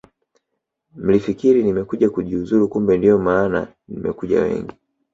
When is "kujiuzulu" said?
2.09-2.67